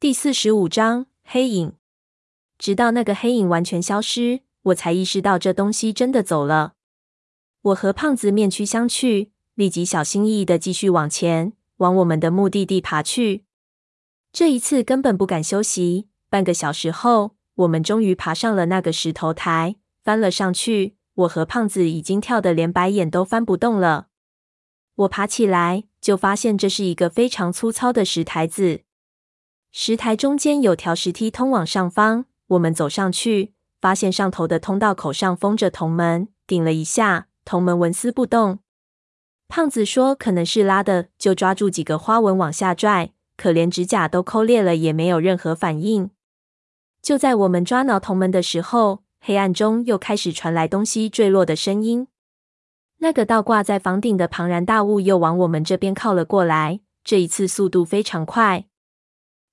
[0.00, 1.74] 第四十五章黑影。
[2.56, 6.72] 直到那个黑影完全消失，我才意识到这东西真的走了。
[7.60, 13.44] 我和胖子面趋相觑，立即小心翼翼地继续往前，往我们的目的地爬去。
[14.32, 16.08] 这一次根本不敢休息。
[16.30, 20.96] 半个小时后，我们终于爬上了那个石头台，翻了上去。
[21.12, 24.06] 我和胖子已经跳得连白眼都翻不动了。
[24.94, 28.84] 我爬起来，就发现这是一个非常粗糙的石台子。
[29.72, 32.24] 石台中间有条石梯通往上方。
[32.48, 38.58] 我们走上去，发现上头的通道口上封着铜门，顶了一下，铜门纹丝不动。
[39.46, 46.10] 胖子说可能是拉的，就抓住几个花纹往下拽，可连指甲都抠裂了，也没有任何反应。
[47.00, 52.08] 就在我们抓挠铜门的时候，黑暗中又开始传来东西坠落的声音。
[52.98, 58.66] 那个倒挂在房顶的庞然大物又往我们这边靠了过来，这一次速度非常快。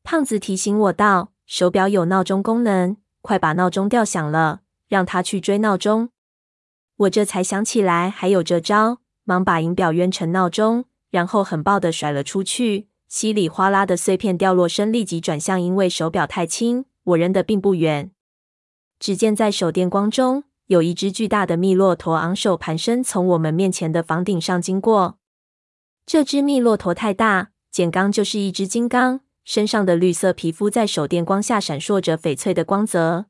[0.09, 6.11] 胖子提醒我道：“手表有闹钟功能，快把闹钟吊响了，让他去追闹钟。”
[6.95, 18.09] 我这才想起来还有这招，忙把银表冤成闹钟，然后狠爆的甩了出去，稀里哗啦的碎片掉落声立即转向，因为手表太轻，我扔得并不远。
[18.97, 25.17] 只见在手电光中，有一只巨大的密骆驼昂首盘身从我们面前的房顶上经过。
[26.05, 33.27] 这只密骆驼太大，简刚就是一只金刚，身上的绿色皮肤在手电光下闪烁着翡翠的光泽。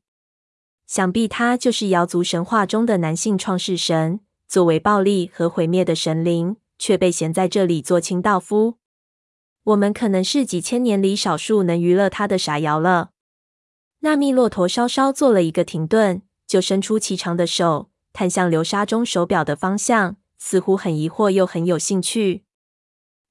[0.87, 8.79] 想必他就是瑶族神话中的男性创世神，作为暴力和毁灭的神灵，却被衔在这里做清道夫。
[9.65, 13.11] 我们可能是几千年里少数能娱乐他的傻瑶了。
[13.99, 16.23] 那密骆驼稍稍做了一个停顿。
[16.47, 22.45] 就伸出骐长的手，探向流沙中手表的方向，似乎很疑惑又很有兴趣。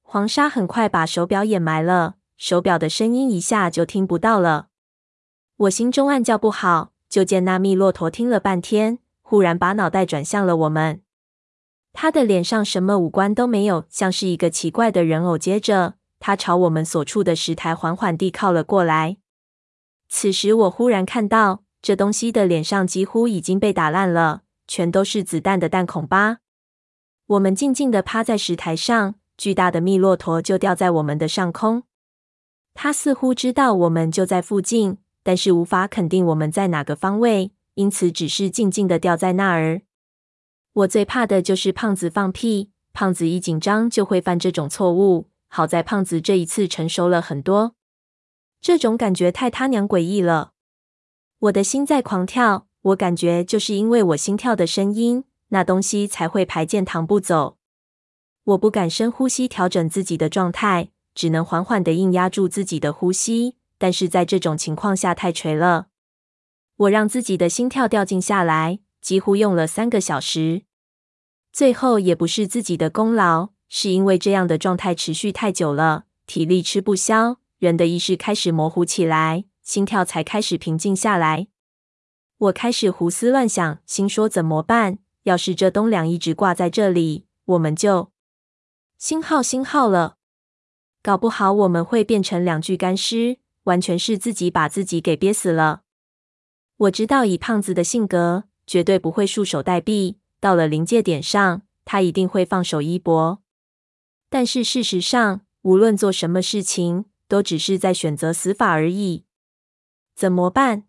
[0.03, 4.67] 黄沙很快把手表掩埋了，手表的声音一下就听不到了。
[5.57, 11.01] 我心中暗叫不好，就见那密骆驼听了半天，忽然把脑袋转向了我们。
[11.93, 15.37] 他的脸上什么五官都没有，像是一个奇怪的人偶。
[15.37, 19.17] 接着，他朝我们所处的石台缓缓地靠了过来。
[20.07, 21.63] 此时，我忽然看到。
[21.79, 26.39] 这东西的脸上几乎已经被打烂了，全都是子弹的弹孔疤。
[27.27, 31.83] 我们静静地趴在石台上，巨大的密骆驼就掉在我们的上空。
[32.79, 39.81] 他似乎知道我们就在附近，但是无法肯定我们在哪个方位，因此只是静静地吊在那儿。
[40.73, 45.25] 我最怕的就是胖子放屁，胖子一紧张就会犯这种错误。
[45.47, 47.73] 好在胖子这一次成熟了很多，
[48.61, 50.51] 这种感觉太他娘诡异了。
[51.39, 57.57] 我的心在狂跳，我感觉就是因为我心跳的声音，那东西才会排箭堂不走。
[58.43, 63.55] 我不敢深呼吸，调整自己的状态，只能缓缓地硬压住自己的呼吸。
[63.79, 65.87] 但是在这种情况下太垂了，
[66.75, 70.61] 我让自己的心跳掉静下来，几乎用了三个小时。
[71.51, 79.45] 最后也不是自己的功劳，是因为这样的状态持续太久了，体力吃不消，人的意识开始模糊起来。
[79.63, 81.47] 心跳才开始平静下来，
[82.37, 84.99] 我开始胡思乱想，心说怎么办？
[85.23, 88.11] 要是这东两一直挂在这里，我们就
[88.97, 90.16] 星号星号了，
[91.07, 95.83] 搞不好我们会变成两具干尸，完全是自己把自己给憋死了。
[96.75, 103.41] 我知道以胖子的性格，绝对不会束手待毙，到了临界点上，他一定会放手一搏。
[104.29, 109.23] 但是事实上，无论做什么事情，都只是在选择死法而已。
[110.13, 110.83] 怎么办？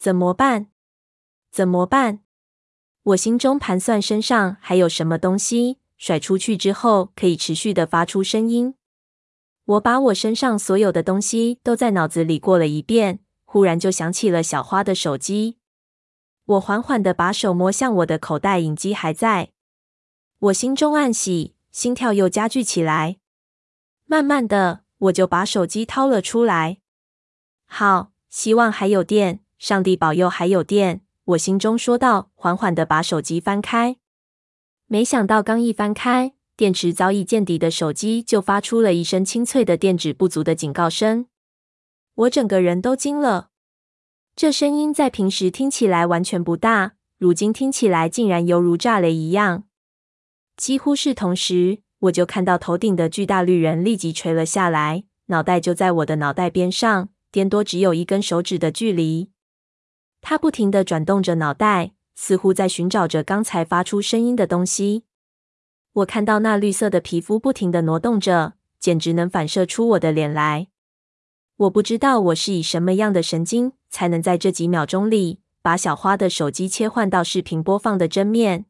[0.00, 0.66] 怎么办？
[1.52, 2.24] 怎么办？
[3.04, 8.74] 我心中盘算，身上还有什么东西甩出去之后可以持续的发出声音。
[9.68, 15.58] 我把我身上所有的东西都在脑子里过了一遍，忽然就想起了小花的手机。
[16.46, 19.50] 我缓缓的把手摸向我的口袋，影机还在。
[20.38, 23.18] 我心中暗喜，心跳又加剧起来。
[24.06, 26.78] 慢慢的，我就把手机掏了出来。
[27.66, 28.12] 好。
[28.30, 31.00] 希望还有电，上帝保佑还有电！
[31.24, 33.96] 我心中说道，缓缓地把手机翻开。
[34.86, 41.26] 没想到刚一翻开，电池早已见底的手机就发出了一声清脆的电池不足的警告声。
[42.16, 43.50] 我整个人都惊了，
[44.34, 49.68] 这声音在平时听起来完全不大，如今听起来竟然犹如炸雷一样。
[50.56, 57.10] 几乎是同时，我就看到头顶的巨大绿人立即垂了下来，脑袋就在我的脑袋边上。
[57.30, 59.30] 颠多只有一根手指的距离，
[60.20, 65.04] 他不停地转动着脑袋，似乎在寻找着刚才发出声音的东西。
[65.98, 70.68] 我看到那绿色的皮肤不停地挪动着，简直能反射出我的脸来。
[71.56, 78.66] 我不知道我是以什么样的神经，才能在这几秒钟里把小花的手机切换到视频播放的正面。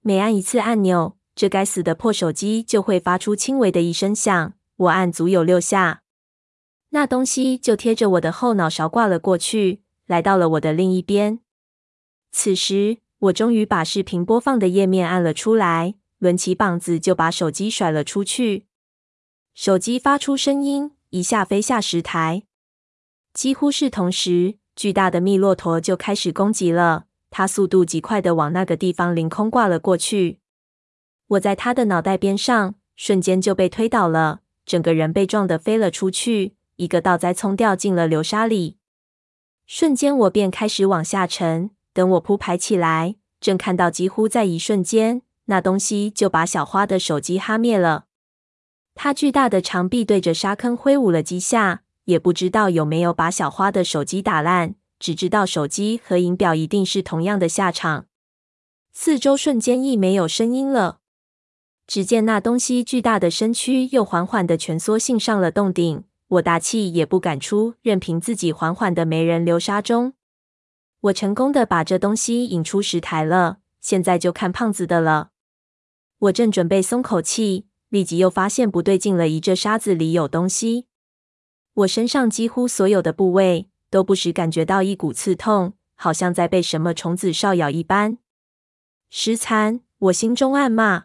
[0.00, 4.54] 每按一次按钮，这该死的破手机就会发出轻微的一声响。
[4.76, 6.00] 我按足有六下，
[6.90, 11.40] 那东西就贴着我的后脑勺挂了过去，来到了我的另一边。
[12.32, 18.66] 此时，我终于把视频播放的页面按了出来，抡起膀子就把手机甩了出去。
[19.54, 22.44] 手机发出声音，一下飞下石台。
[23.34, 27.06] 几乎是同时，巨大的密骆驼就开始攻击了。
[27.30, 30.40] 它速度极快的往那个地方凌空挂了过去。
[31.28, 34.40] 我在它的脑袋边上，瞬间就被推倒了。
[34.66, 38.76] 整个人被撞得飞了出去，一个倒栽葱掉进了流沙里。
[39.66, 41.70] 瞬间，我便开始往下沉。
[41.92, 48.04] 等我铺排起来，正看到几乎在一瞬间，那东西就把小花的手机哈灭了。
[48.94, 58.06] 它巨大的长臂对着沙坑挥舞了几下，也不知道有没有把小花的手机打烂，只知道手机和银表一定是同样的下场。
[58.92, 60.98] 四周瞬间亦没有声音了。
[61.88, 70.12] 只见那东西巨大的身躯又缓缓地蜷缩性上了洞顶，我大气也不敢出，任凭自己缓缓的没人流沙中。
[71.00, 75.29] 我成功的把这东西引出石台了，现在就看胖子的了。
[76.20, 80.86] 我正准备松口气，立即又发现不对劲了，一这沙子里有东西。
[81.72, 88.18] 我身上几乎所有的部位都不时感觉到一股刺痛，好像在被什么虫子烧咬一般。
[89.08, 91.04] 食蚕，我心中暗骂。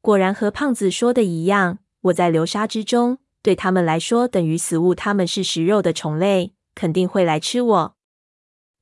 [0.00, 4.94] 果然和胖子说的一样，我在流沙之中，对他们来说等于死物。
[4.94, 7.96] 他们是食肉的虫类，肯定会来吃我。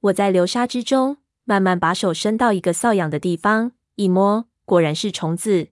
[0.00, 5.68] 我在流沙之中慢慢把手伸到一个瘙痒的地方，一摸，果然是虫子。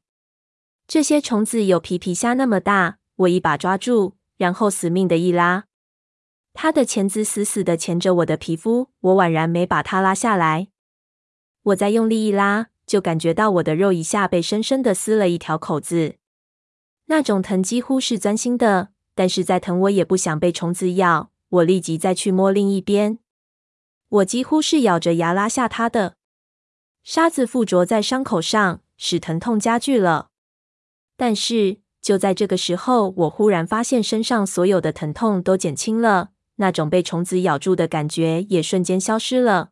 [0.89, 5.67] 这些虫子有皮皮虾那么大，我一把抓住，然后死命的一拉，
[6.55, 10.69] 它的钳子死死的钳着我的皮肤，我宛然没把它拉下来。
[11.65, 12.69] 我再用力一拉。
[12.87, 16.19] 就感觉到我的肉一下被深深的撕了一条口子，
[17.07, 21.33] 那种疼几乎是钻心的，但是再疼我也不想被虫子咬。
[21.49, 23.19] 我立即再去摸另一边，
[24.09, 26.15] 我几乎是咬着牙拉下它的。
[27.03, 30.29] 沙子附着在伤口上，使疼痛加剧了。
[31.17, 39.71] 但是就在这个时候，我忽然发现身上所有的疼痛都减轻了，那种被虫子咬住的感觉也瞬间消失了。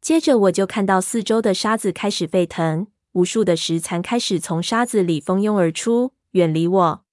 [0.00, 7.04] 接着我就看到四周的沙子开始沸腾，无数的石蚕开始从沙子里蜂拥而出，远离我。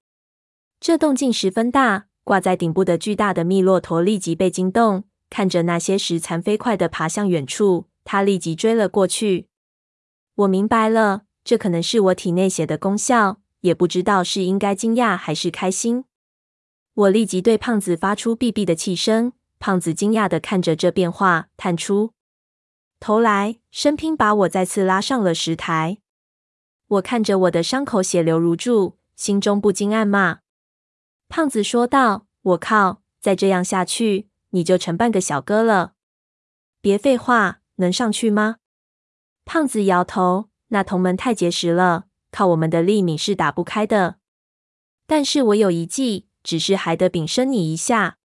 [0.78, 9.48] 这动静十分大，挂在顶部的巨大的密骆驼立即被惊动，看着那些石蚕飞快地爬向远处，它立即追了过去。
[10.36, 16.04] 我明白了，这可能是我体内血的功效，也不知道是应该惊讶还是开心。
[16.92, 22.12] 我立即对胖子发出“哔哔”的气声，胖子惊讶地看着这变化，探出。
[23.00, 25.98] 头来，生拼把我再次拉上了石台。
[26.88, 30.40] 我看着我的伤口血流如注，心中不禁暗骂。
[31.28, 35.94] 胖子说道：“我靠，再这样下去，你就成半个小哥了。”
[36.82, 38.56] 别废话，能上去吗？
[39.46, 44.16] 胖子摇头：“那铜门太结实了，靠我们的力你是打不开的。
[45.06, 48.18] 但是我有一计，只是还得禀申你一下。”